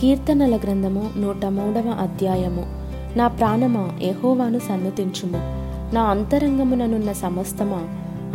[0.00, 2.66] కీర్తనల గ్రంథము నూట మూడవ అధ్యాయము.
[3.18, 5.38] నా ప్రాణమా ఎహోవాను సన్నుతించుము.
[5.94, 7.80] నా అంతరంగముననున్న సమస్తమా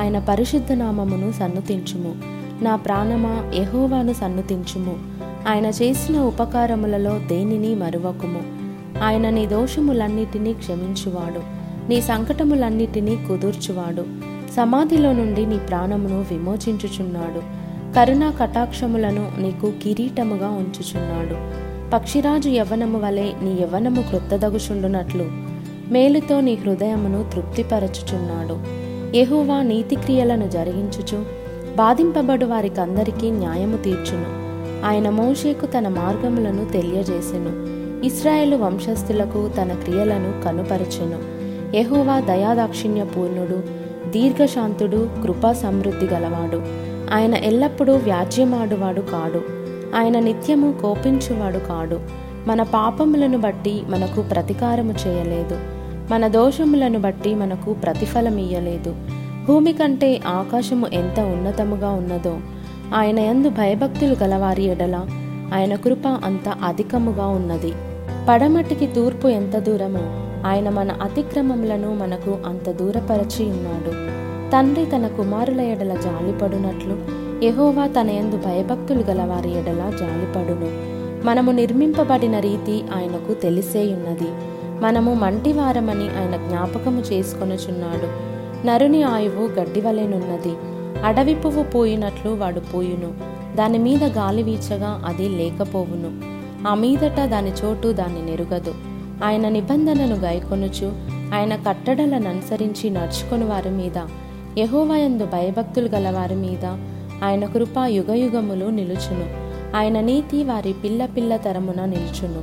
[0.00, 2.14] ఆయన పరిశుద్ధ నామమును సన్నుతించుము.
[2.64, 4.96] నా ప్రాణమా ఎహోవాను సన్నుతించుము.
[5.48, 8.40] ఆయన చేసిన ఉపకారములలో దేనిని మరువకుము.
[9.04, 11.40] ఆయన నీ దోషములన్నిటినీ క్షమించువాడు.
[11.88, 14.04] నీ సంకటములన్నిటినీ కుదుర్చువాడు.
[14.56, 17.65] సమాధిలో నుండి నీ ప్రాణమును విమోచించుచున్నాడు.
[17.94, 21.66] కరుణా కటాక్షములను నీకు కిరీటముగా ఉంచుచున్నాడు.
[21.90, 25.26] పక్షిరాజు యవ్వనము వలె నీ యవ్వనము క్రొత్తదగుచుండునట్లు
[25.90, 28.58] మేలుతో నీ హృదయమును తృప్తిపరచుచున్నాడు.
[29.16, 31.24] యెహోవా నీతిక్రియలను జరిగించుచు
[31.76, 34.46] బాధింపబడు వారికందరికీ న్యాయము తీర్చును.
[34.86, 37.76] ఆయన మోషేకు తన మార్గములను తెలియజేసెను.
[38.06, 41.18] ఇస్రాయేలు వంశస్థులకు తన క్రియలను కనుపరచెను.
[41.76, 46.62] యెహోవా దయాదాక్షిణ్య పూర్ణుడు దీర్ఘశాంతుడు కృపా సమృద్ధి గలవాడు.
[47.12, 49.42] ఆయన ఎల్లప్పుడూ వ్యాజ్యమాడువాడు కాడు.
[49.96, 52.00] ఆయన నిత్యము కోపించువాడు కాడు.
[52.46, 55.58] మన పాపములను బట్టి మనకు ప్రతికారము చేయలేదు.
[56.10, 58.96] మన దోషములను బట్టి మనకు ప్రతిఫలమియ్యలేదు
[59.46, 62.38] భూమి కంటే ఆకాశము ఎంత ఉన్నతముగా ఉన్నదో
[62.94, 65.00] ఆయన యందు భయభక్తులు గలవారి ఎడల
[65.54, 67.72] ఆయన కృప అంత అధికముగా ఉన్నది.
[68.28, 74.25] పడమటికి తూర్పు ఎంత దూరమో ఆయన మన అతిక్రమములను మనకు అంత దూరపరచి ఉన్నాడు.
[74.52, 80.96] తండ్రి తన కుమారుల ఎడల జాలిపడునట్లు యహోవా తన ఎందు భయభక్తులు గలవారి ఎడల జాలిపడును.
[81.26, 84.28] మనము నిర్మింపబడిన రీతి ఆయనకు తెలిసేయున్నది.
[84.80, 88.36] మనము మంటివారమని ఆయన జ్ఞాపకము చేసుకొనుచున్నాడు.
[88.66, 90.52] నరుని ఆయువు గడ్డివలెనున్నది
[91.04, 93.14] అడవి పువ్వు పోయినట్లు వాడు పోయును.
[93.56, 96.36] దాని మీద గాలి వీచగా అది లేకపోవును.
[96.68, 98.74] ఆ మీదట దాని చోటు దాన్ని నెరుగదు.
[99.24, 100.92] ఆయన నిబంధనను గైకొనుచు
[101.34, 103.98] ఆయన కట్టడలను అనుసరించి నడుచుకొని వారి మీద
[104.58, 106.64] యహోవయందు భయభక్తులు గలవారి మీద
[107.24, 109.26] ఆయన కృప యుగయుగములు నిలుచును.
[109.76, 112.42] ఆయన నీతి వారి పిల్ల పిల్ల తరమున నిలుచును.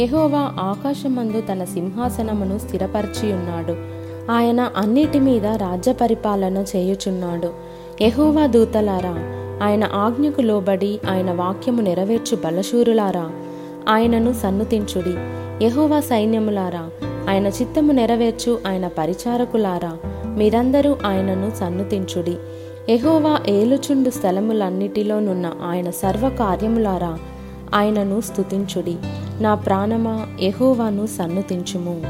[0.00, 3.76] యహోవా ఆకాశమందు తన సింహాసనమును స్థిరపరిచి ఉన్నాడు
[4.32, 7.50] ఆయన అన్నిటి మీద రాజ్య పరిపాలన చేయుచున్నాడు.
[8.02, 9.14] యహోవా దూతలారా
[9.62, 13.30] ఆయన ఆజ్ఞకు లోబడి ఆయన వాక్యము నెరవేర్చు బలశూరులారా
[13.88, 15.14] ఆయనను సన్నుతించుడి.
[15.64, 16.84] యహోవా సైన్యములారా
[17.28, 19.92] ఆయన చిత్తము నెరవేర్చు ఆయన పరిచారకులారా
[20.36, 22.36] మీరందరూ ఆయనను సన్నుతించుడి.
[22.88, 27.18] ఎహోవా ఏలుచుండు స్థలములన్నిటిలోనున్న ఆయన సర్వకార్యములారా
[27.74, 28.96] ఆయనను స్తుతించుడి.
[29.40, 32.02] నా ప్రాణమా ఎహోవాను సన్నుతించుము.